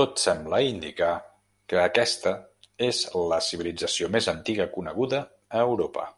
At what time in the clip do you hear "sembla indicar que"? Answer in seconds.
0.24-1.80